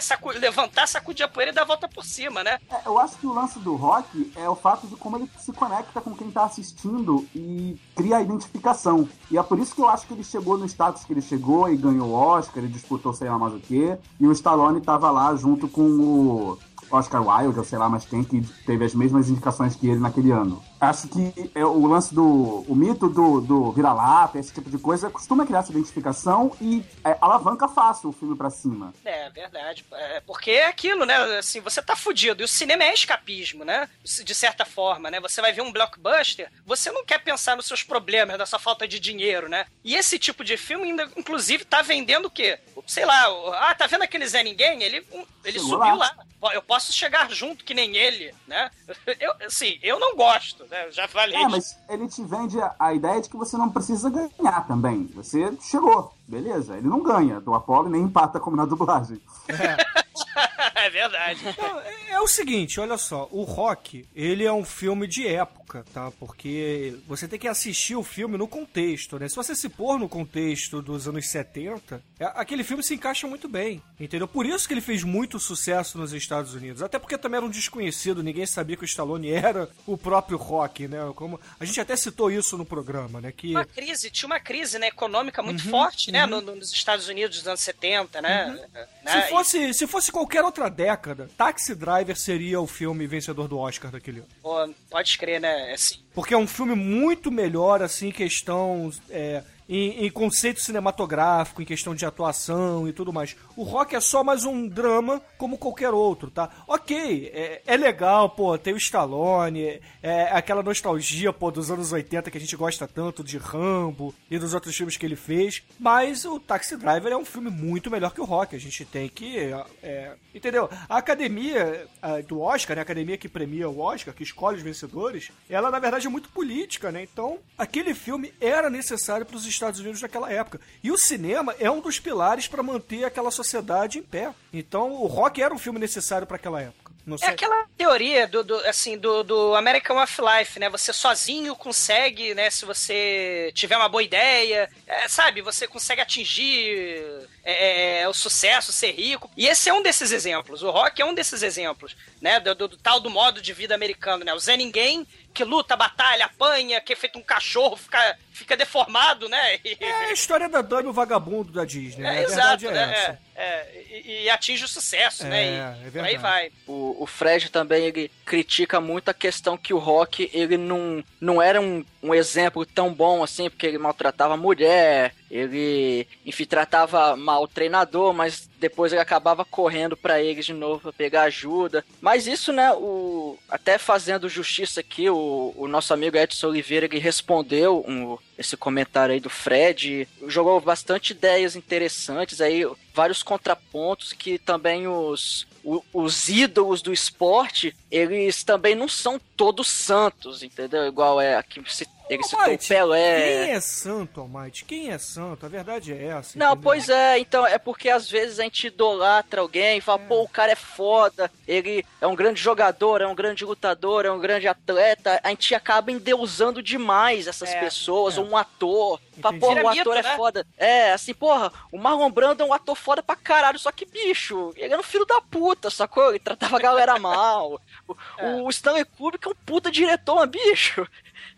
[0.00, 2.58] sacu- levantar, sacudir a poeira e dar a volta por cima, né?
[2.70, 5.52] É, eu acho que o lance do rock é o fato de como ele se
[5.52, 9.08] conecta com quem tá assistindo e cria a identificação.
[9.30, 11.68] E é por isso que eu acho que ele chegou no status que ele chegou
[11.68, 13.98] e ganhou o Oscar, ele disputou sei lá mais o quê.
[14.18, 16.58] E o Stallone tava lá junto com o
[16.90, 20.30] Oscar Wilde, ou sei lá mais quem, que teve as mesmas indicações que ele naquele
[20.30, 20.62] ano.
[20.88, 22.64] Acho que é o lance do.
[22.68, 27.16] O mito do, do vira-lata, esse tipo de coisa, costuma criar essa identificação e é,
[27.20, 28.92] alavanca fácil o filme pra cima.
[29.04, 29.84] É, verdade.
[29.92, 31.16] É, porque é aquilo, né?
[31.38, 32.42] Assim, você tá fudido.
[32.42, 33.88] E o cinema é escapismo, né?
[34.02, 35.20] De certa forma, né?
[35.20, 38.86] Você vai ver um blockbuster, você não quer pensar nos seus problemas, na sua falta
[38.86, 39.66] de dinheiro, né?
[39.82, 42.58] E esse tipo de filme, ainda, inclusive, tá vendendo o quê?
[42.86, 43.26] Sei lá,
[43.60, 44.82] ah, tá vendo aquele Zé Ninguém?
[44.82, 45.06] Ele,
[45.44, 46.14] ele Chegou subiu lá.
[46.42, 46.52] lá.
[46.52, 48.70] Eu posso chegar junto que nem ele, né?
[49.18, 50.90] Eu, assim, eu não gosto, né?
[50.90, 51.36] Já falei.
[51.36, 55.08] É, mas ele te vende a ideia de que você não precisa ganhar também.
[55.14, 56.76] Você chegou, beleza.
[56.76, 59.20] Ele não ganha do Apollo e nem empata como na dublagem.
[60.74, 61.40] é verdade.
[61.58, 65.84] Não, é, é o seguinte, olha só, o Rock, ele é um filme de época,
[65.92, 66.10] tá?
[66.12, 69.28] Porque você tem que assistir o filme no contexto, né?
[69.28, 73.48] Se você se pôr no contexto dos anos 70, é- aquele filme se encaixa muito
[73.48, 74.28] bem, entendeu?
[74.28, 76.82] Por isso que ele fez muito sucesso nos Estados Unidos.
[76.82, 80.86] Até porque também era um desconhecido, ninguém sabia que o Stallone era o próprio Rock,
[80.88, 80.98] né?
[81.14, 83.32] Como a gente até citou isso no programa, né?
[83.32, 86.26] Que Uma crise, tinha uma crise né, econômica muito Uhum, forte, né?
[86.26, 88.58] no- no- nos Estados Unidos dos anos 70, né?
[89.02, 89.22] né?
[89.22, 93.90] se fosse, se fosse qualquer outra década, Taxi Driver seria o filme vencedor do Oscar
[93.90, 94.28] daquele ano.
[94.30, 95.72] E, pô, pode crer, né?
[95.72, 98.90] Assim, Porque é um filme muito melhor, assim, questão.
[99.10, 103.36] é, em, em conceito cinematográfico, em questão de atuação e tudo mais.
[103.56, 106.50] O rock é só mais um drama como qualquer outro, tá?
[106.66, 111.92] Ok, é, é legal, pô, tem o Stallone, é, é aquela nostalgia, pô, dos anos
[111.92, 115.62] 80 que a gente gosta tanto de Rambo e dos outros filmes que ele fez,
[115.78, 118.54] mas o Taxi Driver é um filme muito melhor que o rock.
[118.54, 119.38] A gente tem que.
[119.82, 120.68] é, entendeu?
[120.88, 121.86] A academia
[122.26, 122.82] do Oscar, né?
[122.82, 126.28] A academia que premia o Oscar, que escolhe os vencedores, ela na verdade é muito
[126.28, 127.02] política, né?
[127.02, 130.60] Então, aquele filme era necessário para os Estados Unidos naquela época.
[130.82, 134.32] E o cinema é um dos pilares para manter aquela sociedade em pé.
[134.52, 136.84] Então, o rock era um filme necessário para aquela época.
[137.20, 140.70] É aquela teoria do, do, assim, do, do American Life, né?
[140.70, 142.48] Você sozinho consegue, né?
[142.48, 145.42] Se você tiver uma boa ideia, é, sabe?
[145.42, 147.04] Você consegue atingir
[147.44, 149.30] é, é, o sucesso, ser rico.
[149.36, 150.62] E esse é um desses exemplos.
[150.62, 152.40] O rock é um desses exemplos, né?
[152.40, 154.32] Do, do- do tal do modo de vida americano, né?
[154.32, 159.28] O Zé Ninguém que luta, batalha, apanha, que é feito um cachorro, fica, fica deformado,
[159.28, 159.56] né?
[159.64, 162.20] E- É a história da Dama e o Vagabundo da Disney, né?
[162.20, 162.92] É, a verdade exato, é né?
[162.94, 163.18] essa.
[163.36, 165.44] É, é, e, e atinge o sucesso, É, né?
[165.44, 166.08] E é por verdade.
[166.08, 166.52] aí vai.
[166.68, 171.42] O, o Fred também ele critica muito a questão que o Rock ele não, não
[171.42, 177.16] era um, um exemplo tão bom assim, porque ele maltratava a mulher, ele, enfim, tratava
[177.16, 181.84] mal o treinador, mas depois ele acabava correndo pra eles de novo pra pegar ajuda.
[182.00, 187.00] Mas isso, né, o, até fazendo justiça aqui, o, o nosso amigo Edson Oliveira ele
[187.00, 194.38] respondeu um, esse comentário aí do Fred, jogou bastante ideias interessantes aí, vários contrapontos que
[194.38, 195.48] também os,
[195.92, 200.86] os ídolos do esporte, eles também não são todos santos, entendeu?
[200.86, 201.60] Igual é aqui
[202.06, 203.44] se ele citou o Almighty, Pelé.
[203.46, 204.64] Quem é santo, Almighty?
[204.64, 205.46] Quem é santo?
[205.46, 206.38] A verdade é essa.
[206.38, 206.62] Não, entendeu?
[206.62, 210.52] pois é, então é porque às vezes a gente idolatra alguém, fala, pô, o cara
[210.52, 215.20] é foda, ele é um grande jogador, é um grande lutador, é um grande atleta,
[215.22, 218.20] a gente acaba endeusando demais essas É, pessoas, é.
[218.20, 219.00] um ator.
[219.20, 220.16] Fala, porra, o ator mito, é né?
[220.16, 220.46] foda.
[220.58, 224.52] É, assim, porra, o Marlon Brando é um ator foda pra caralho, só que, bicho,
[224.56, 226.10] ele era um filho da puta, sacou?
[226.10, 227.60] Ele tratava a galera mal.
[227.88, 228.26] O, É.
[228.42, 230.86] o Stanley Kubrick é um puta diretor, mas, bicho.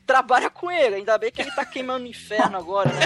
[0.07, 3.01] Trabalha com ele, ainda bem que ele tá queimando no inferno agora, né?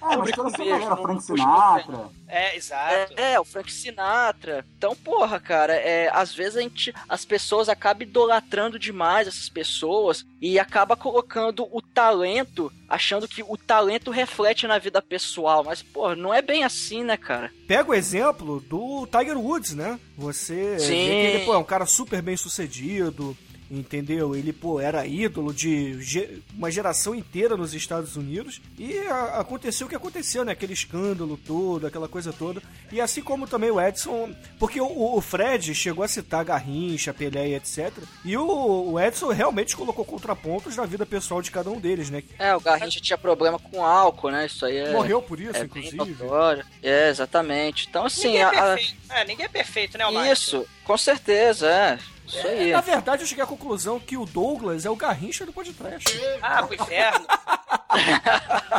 [0.00, 2.08] Ah, mas toda essa galera, não- Frank Sinatra.
[2.26, 3.14] É, exato.
[3.16, 4.64] É, é, o Frank Sinatra.
[4.76, 10.24] Então, porra, cara, é, às vezes a gente, as pessoas acabam idolatrando demais essas pessoas
[10.40, 15.64] e acaba colocando o talento, achando que o talento reflete na vida pessoal.
[15.64, 17.50] Mas, porra, não é bem assim, né, cara?
[17.66, 19.98] Pega o exemplo do Tiger Woods, né?
[20.16, 20.86] Você Sim.
[20.86, 23.36] vê que ele pô, é um cara super bem sucedido,
[23.70, 24.34] entendeu?
[24.34, 28.98] Ele, pô, era ídolo de ge- uma geração inteira nos Estados Unidos e
[29.34, 30.52] aconteceu o que aconteceu, né?
[30.52, 32.62] Aquele escândalo todo, aquela coisa toda.
[32.90, 37.48] E assim como também o Edson, porque o, o Fred chegou a citar Garrincha, Pelé
[37.50, 37.92] e etc.
[38.24, 42.22] E o, o Edson realmente colocou contrapontos na vida pessoal de cada um deles, né?
[42.38, 44.46] É, o Garrincha tinha problema com álcool, né?
[44.46, 44.92] Isso aí é.
[44.92, 45.96] Morreu por isso, é inclusive.
[45.96, 46.64] notório.
[46.82, 47.86] É, exatamente.
[47.88, 48.96] Então, assim, ninguém é a- a- perfeito.
[49.10, 50.32] É, ninguém é perfeito, né, Almighty?
[50.32, 51.98] isso, com certeza, é.
[52.28, 52.72] Isso aí.
[52.72, 56.08] Na verdade, eu cheguei à conclusão que o Douglas é o Garrincha do podcast.
[56.42, 57.26] Ah, pro inferno.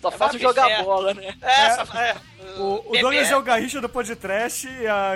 [0.00, 0.84] Só faço pro jogar inferno.
[0.84, 1.34] bola, né?
[1.42, 2.16] É, só- é,
[2.58, 3.00] O, o.
[3.00, 5.14] Douglas é o Garrincha do podcast e a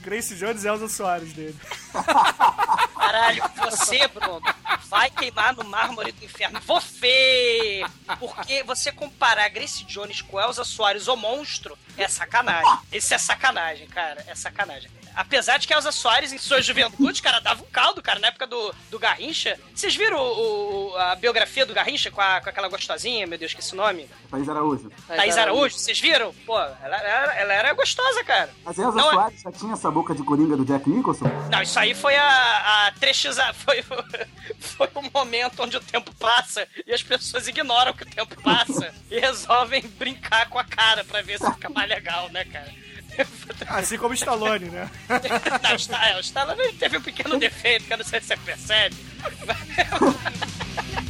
[0.00, 1.56] Grace Jones é Elza Soares dele.
[2.96, 4.40] Caralho, você, Bruno,
[4.88, 6.60] vai queimar no mármore do inferno.
[6.60, 7.82] Você!
[8.18, 12.78] Porque você comparar Grace Jones com Elza Soares, o monstro, é sacanagem.
[12.90, 14.24] Esse é sacanagem, cara.
[14.26, 14.90] É sacanagem.
[15.14, 18.28] Apesar de que a Elza Soares, em sua juventude, cara, dava um caldo, cara, na
[18.28, 19.58] época do, do Garrincha.
[19.74, 23.50] Vocês viram o- o- a biografia do Garrincha com, a- com aquela gostosinha, meu Deus,
[23.52, 24.08] esqueci o nome?
[24.30, 24.90] Thaís Araújo.
[25.06, 26.32] Thaís Araújo, vocês viram?
[26.46, 28.50] Pô, ela, ela- ela era gostosa, cara.
[28.64, 31.26] Mas Elza Não é- Soares já tinha essa boca de coringa do Jack Nicholson?
[31.50, 33.82] Não, isso aí foi a, a trechiza, foi,
[34.58, 38.92] foi o momento onde o tempo passa e as pessoas ignoram que o tempo passa
[39.10, 42.72] e resolvem brincar com a cara pra ver se fica mais legal, né, cara?
[43.68, 44.90] Assim como o Stallone, né?
[46.02, 48.96] É, o Stallone teve um pequeno defeito que eu não sei se você percebe.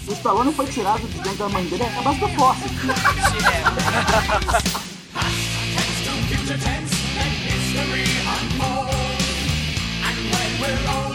[0.06, 2.62] o Stallone foi tirado de dentro da mãe dele é a base do forte.
[10.04, 11.11] And when we're old.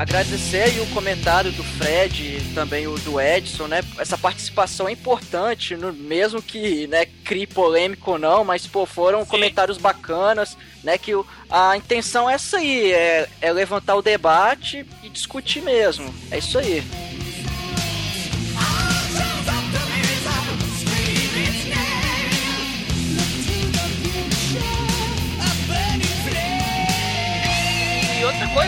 [0.00, 3.82] Agradecer aí o comentário do Fred e também o do Edson, né?
[3.98, 9.26] Essa participação é importante, no- mesmo que, né, crie polêmico ou não, mas, pô, foram
[9.26, 10.96] comentários bacanas, né?
[10.96, 16.14] Que o- a intenção é essa aí, é, é levantar o debate e discutir mesmo.
[16.30, 16.82] É isso aí.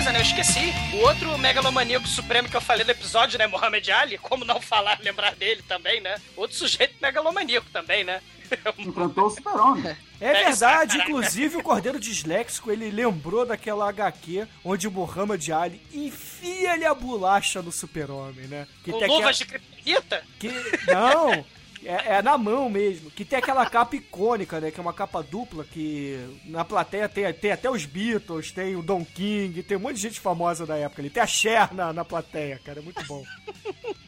[0.02, 0.18] Coisa, né?
[0.18, 0.72] Eu esqueci.
[0.94, 3.46] O outro megalomaníaco supremo que eu falei no episódio, né?
[3.46, 4.18] Muhammad Ali.
[4.18, 6.16] Como não falar, lembrar dele também, né?
[6.36, 8.20] Outro sujeito megalomaníaco também, né?
[8.78, 9.96] Enfrentou o super-homem.
[10.20, 16.84] É verdade, inclusive o Cordeiro Disléxico, ele lembrou daquela HQ onde o Muhammad Ali enfia-lhe
[16.84, 18.66] a bolacha no super-homem, né?
[18.84, 20.22] Que Com luvas aquela- de criptonita?
[20.38, 20.48] Que,
[20.92, 21.44] não,
[21.84, 23.10] é, é na mão mesmo.
[23.10, 24.70] Que tem aquela capa icônica, né?
[24.70, 28.82] Que é uma capa dupla que na plateia tem, tem até os Beatles, tem o
[28.82, 31.10] Don King, tem um monte de gente famosa da época ali.
[31.10, 32.80] Tem a Cher na, na plateia, cara.
[32.80, 33.24] É muito bom.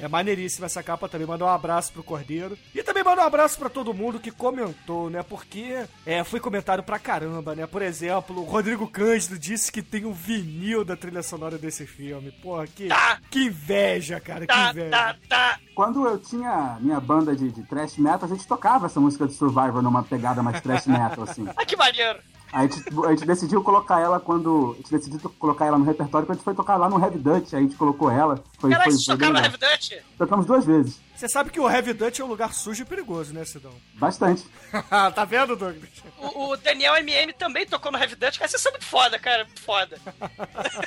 [0.00, 1.26] É maneiríssima essa capa também.
[1.26, 2.56] Mandar um abraço pro Cordeiro.
[2.74, 5.22] E também mandar um abraço pra todo mundo que comentou, né?
[5.22, 7.66] Porque é, foi comentário pra caramba, né?
[7.66, 12.30] Por exemplo, o Rodrigo Cândido disse que tem um vinil da trilha sonora desse filme.
[12.42, 13.18] Porra, que, Tá.
[13.30, 14.40] que inveja, cara.
[14.40, 14.90] Que Tá, inveja.
[14.90, 15.58] tá, tá.
[15.74, 19.34] Quando eu tinha minha banda de, de thrash metal, a gente tocava essa música de
[19.34, 21.46] Survivor numa pegada mais thrash metal, assim.
[21.56, 22.18] Ah, que maneiro.
[22.56, 24.72] A gente, a gente decidiu colocar ela quando.
[24.72, 27.18] A gente decidiu colocar ela no repertório quando a gente foi tocar lá no Heavy
[27.18, 27.52] Dutch.
[27.52, 28.42] Aí a gente colocou ela.
[28.58, 29.46] Foi, Caralho, foi, vocês foi tocaram bem no.
[29.46, 30.02] Heavy Dutch?
[30.16, 30.98] Tocamos duas vezes.
[31.14, 33.74] Você sabe que o Heavy Dutch é um lugar sujo e perigoso, né, Sidão?
[34.00, 34.42] Bastante.
[34.90, 35.90] tá vendo, Douglas?
[36.18, 38.38] O, o Daniel MM também tocou no Heavy Dutch.
[38.38, 39.44] Cara, vocês são muito foda, cara.
[39.44, 39.98] Muito foda.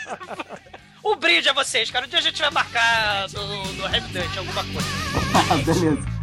[1.05, 2.07] o brinde a vocês, cara.
[2.07, 5.61] Um dia a gente vai marcar no, no Heavy Dutch alguma coisa.
[5.63, 6.18] Beleza.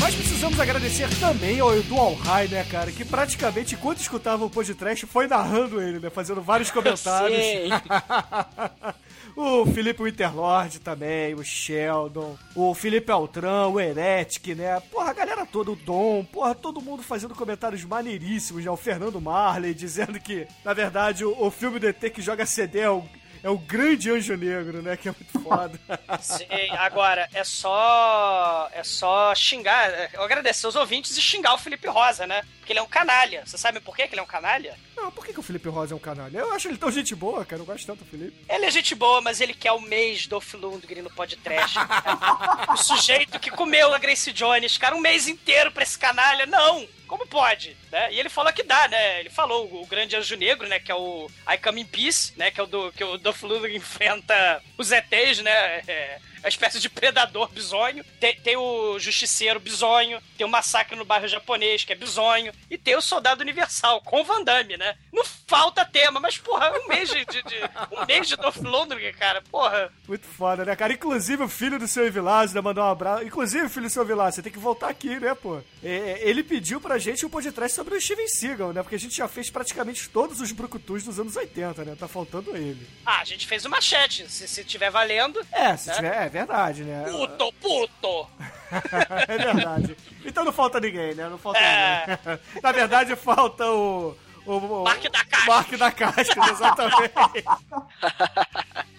[0.00, 2.90] Mas precisamos agradecer também ao Edu Alhai, né, cara?
[2.90, 6.08] Que praticamente, enquanto escutava o podcast, foi narrando ele, né?
[6.08, 7.38] Fazendo vários comentários.
[9.36, 14.80] O Felipe Winterlord também, o Sheldon, o Felipe Altran, o Heretic, né?
[14.90, 18.70] Porra, a galera toda, o Dom, porra, todo mundo fazendo comentários maneiríssimos, né?
[18.70, 22.80] O Fernando Marley dizendo que, na verdade, o, o filme do ET que joga CD
[22.80, 23.04] é o,
[23.42, 24.96] é o grande anjo negro, né?
[24.96, 25.78] Que é muito foda.
[26.20, 26.46] Sim,
[26.78, 28.68] agora, é só.
[28.72, 30.12] É só xingar.
[30.12, 32.42] Eu agradecer os ouvintes e xingar o Felipe Rosa, né?
[32.58, 33.42] Porque ele é um canalha.
[33.44, 34.76] Você sabe por que ele é um canalha?
[34.96, 36.38] Não, por que, que o Felipe Rosa é um canalha?
[36.38, 37.62] Eu acho ele tão gente boa, cara.
[37.62, 38.44] Eu gosto tanto do Felipe.
[38.48, 41.78] Ele é gente boa, mas ele quer o mês do Lundgren no podcast.
[42.72, 46.46] o sujeito que comeu a Grace Jones, cara, um mês inteiro pra esse canalha.
[46.46, 46.86] Não!
[47.30, 47.76] Pode?
[47.92, 48.12] Né?
[48.12, 49.20] E ele falou que dá, né?
[49.20, 50.80] Ele falou o, o grande anjo negro, né?
[50.80, 52.50] Que é o I Come in Peace, né?
[52.50, 55.82] Que é o do que o Dolph Lundgren enfrenta os ETs, né?
[55.86, 58.04] É, a espécie de predador bizonho.
[58.18, 60.20] Tem, tem o justiceiro bizonho.
[60.36, 62.52] Tem o massacre no bairro japonês, que é bizonho.
[62.70, 64.96] E tem o soldado universal, com o Van Damme, né?
[65.12, 69.12] Não falta tema, mas, porra, um mês de, de- de- um mês de Dolph Lundgren,
[69.14, 69.92] cara, porra.
[70.06, 70.92] Muito foda, né, cara?
[70.92, 73.24] Inclusive o filho do seu Evilásio, né, mandou um abraço.
[73.24, 75.60] Inclusive, filho do seu Evilásio, você tem que voltar aqui, né, pô?
[75.82, 78.82] É, ele pediu pra gente um podcast sobre o Steven Seagal, né?
[78.82, 81.96] Porque a gente já fez praticamente todos os brucutus dos anos 80, né?
[81.98, 82.86] Tá faltando ele.
[83.04, 85.44] Ah, a gente fez uma chat, se, se tiver valendo.
[85.52, 85.94] É, se É?
[85.94, 87.04] tiver, é verdade, né?
[87.10, 88.30] Puto, puto!
[89.28, 89.96] é verdade.
[90.24, 91.28] Então não falta ninguém, né?
[91.28, 92.06] Não falta É.
[92.06, 92.38] ninguém.
[92.62, 94.16] Na verdade, falta o.
[94.46, 95.46] O, o Mark da Cascos.
[95.46, 97.12] Mark da Cascos, exatamente.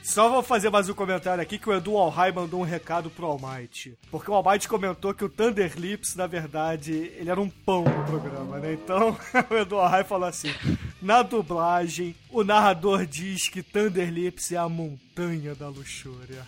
[0.04, 3.26] Só vou fazer mais um comentário aqui que o Edu Alhai mandou um recado pro
[3.26, 3.98] Almighty.
[4.12, 8.04] Porque o Almighty comentou que o Thunder Lips, na verdade, ele era um pão no
[8.06, 8.74] programa, né?
[8.74, 9.18] Então,
[9.50, 10.54] o Edu Alhai falou assim:
[11.02, 16.46] na dublagem, o narrador diz que Thunder Lips é a montanha da luxúria.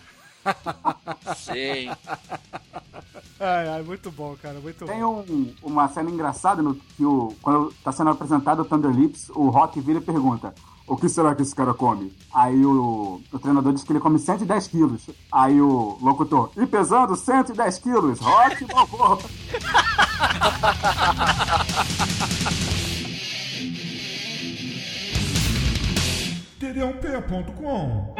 [1.36, 1.90] Sim.
[3.40, 5.24] Ai, ai, muito bom, cara, muito Tem bom.
[5.28, 9.48] um- uma cena engraçada no que o, quando tá sendo apresentado o Thunder Lips, o
[9.50, 10.54] Rock vira e pergunta:
[10.86, 12.14] O que será que esse cara come?
[12.32, 15.10] Aí o, o treinador diz que ele come 110 quilos.
[15.32, 18.20] Aí o locutor: E pesando 110 quilos?
[18.20, 19.18] Rock Balboa.
[26.84, 28.14] td1p.com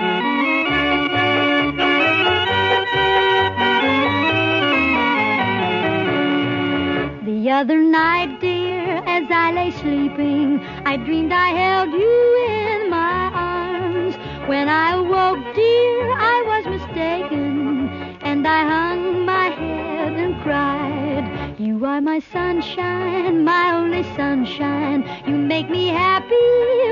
[7.64, 14.14] other night, dear, as I lay sleeping, I dreamed I held you in my arms.
[14.50, 17.88] When I awoke, dear, I was mistaken,
[18.20, 21.54] and I hung my head and cried.
[21.58, 25.00] You are my sunshine, my only sunshine.
[25.26, 26.48] You make me happy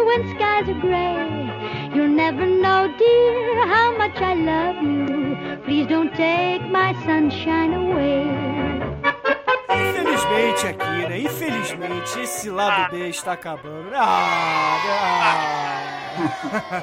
[0.06, 1.92] when skies are gray.
[1.94, 5.58] You'll never know, dear, how much I love you.
[5.66, 8.61] Please don't take my sunshine away.
[10.22, 11.18] Infelizmente, aqui, né?
[11.18, 13.90] Infelizmente, esse lado B está acabando.
[13.94, 14.78] Ah,
[16.12, 16.82] ah.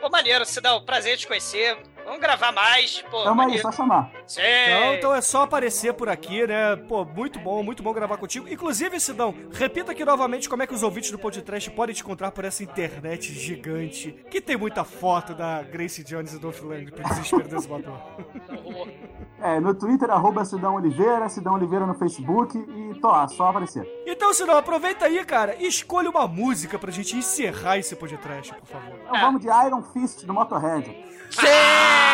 [0.00, 1.76] Pô, maneiro, Sidão, prazer te conhecer.
[2.14, 3.24] Vamos gravar mais, pô.
[3.24, 4.08] Tamo aí, só chamar.
[4.24, 4.40] Sim.
[4.40, 6.76] Então, então é só aparecer por aqui, né?
[6.76, 8.48] Pô, muito bom, muito bom gravar contigo.
[8.48, 12.30] Inclusive, Sidão, repita aqui novamente como é que os ouvintes do podcast podem te encontrar
[12.30, 17.02] por essa internet gigante que tem muita foto da Grace Jones e Dolph Lundgren pro
[17.02, 17.98] desespero do exumador.
[19.40, 23.86] É, no Twitter, arroba Sidão Oliveira, Sidão Oliveira no Facebook e tô lá, só aparecer.
[24.06, 28.66] Então, Sidão, aproveita aí, cara, e escolha uma música pra gente encerrar esse podcast, por
[28.66, 28.98] favor.
[29.02, 30.86] Então vamos de Iron Fist do Motorhead.
[31.30, 32.13] Sim!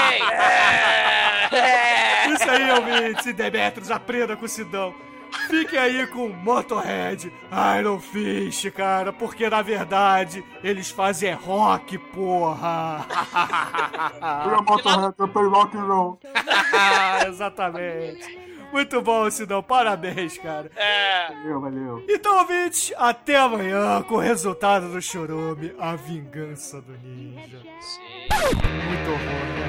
[1.53, 2.29] É!
[2.33, 4.95] Isso aí, ouvintes e Demetrius, aprenda com o Sidão.
[5.49, 7.33] Fique aí com Motorhead,
[7.79, 13.07] Iron Fist, cara, porque na verdade eles fazem é rock, porra.
[14.45, 16.21] Eu Motorhead, eu play rock and roll.
[17.27, 18.51] Exatamente.
[18.73, 20.71] Muito bom, Sidão, parabéns, cara.
[20.77, 21.33] É.
[21.35, 22.05] Valeu, valeu.
[22.09, 27.61] Então, ouvintes, até amanhã com o resultado do Chorume, a vingança do ninja.
[28.29, 29.60] Muito horror,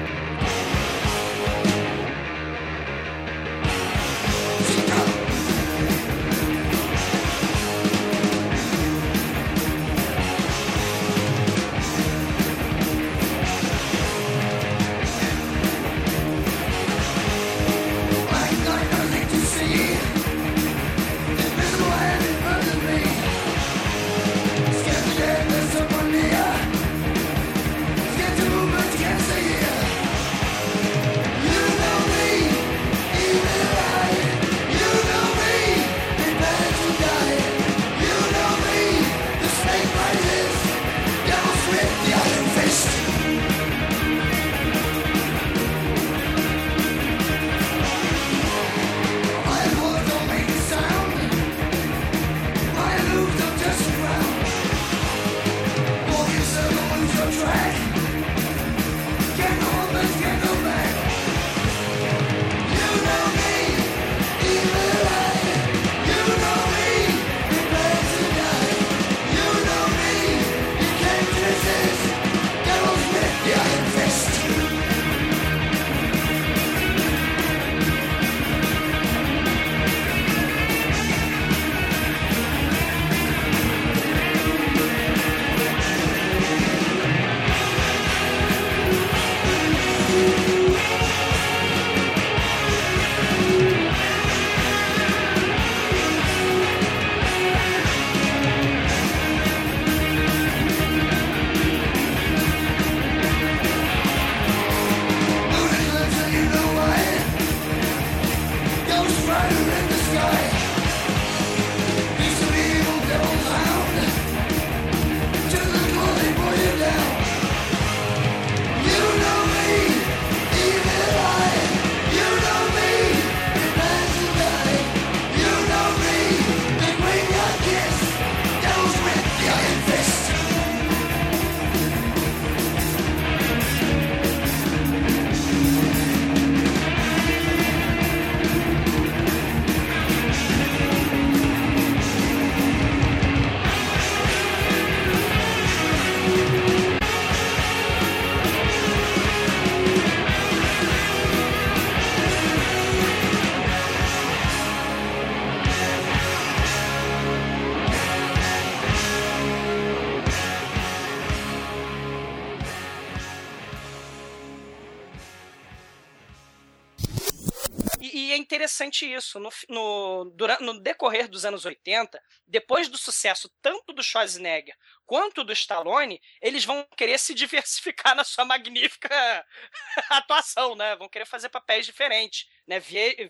[168.02, 169.38] E, e é interessante isso.
[169.38, 174.74] No, no, dura- no decorrer dos anos 80, depois do sucesso tanto do Schwarzenegger
[175.06, 179.08] quanto do Stallone, eles vão querer se diversificar na sua magnífica
[180.10, 180.96] atuação, né?
[180.96, 182.46] Vão querer fazer papéis diferentes.
[182.66, 182.80] Né?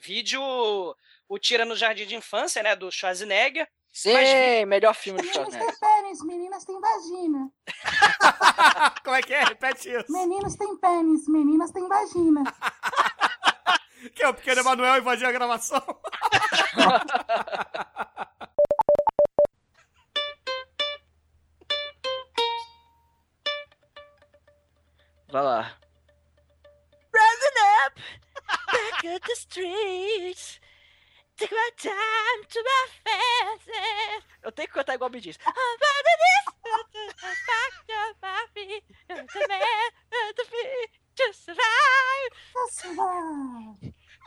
[0.00, 0.40] Vídeo
[1.28, 2.74] o Tira no Jardim de Infância, né?
[2.76, 3.68] Do Schwarzenegger.
[3.94, 5.78] Sim, Mas- melhor filme do Meninos Schwarzenegger.
[5.78, 7.52] têm pênis, meninas têm vagina.
[9.04, 9.44] Como é que é?
[9.44, 10.10] Repete isso.
[10.10, 12.42] Meninos têm pênis, meninas têm vagina.
[14.14, 15.80] Que é o pequeno Emanuel invadir a gravação.
[25.30, 25.78] Vai lá.
[27.14, 28.00] Rising up,
[28.70, 30.60] back at the streets.
[31.36, 34.26] Take my time to my fancy.
[34.42, 35.38] Eu tenho que cantar igual me diz.
[35.46, 36.44] I'm running this,
[39.50, 42.32] back to survive.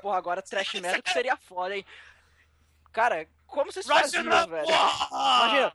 [0.01, 1.85] Porra, agora trash metal que seria foda, hein?
[2.91, 4.65] Cara, como vocês faziam, velho?
[4.65, 5.73] Imagina.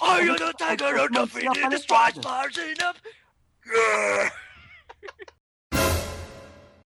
[0.00, 2.28] Are you the tiger of the Destroys foda.
[2.28, 3.00] Mars enough?
[3.66, 4.30] Yeah!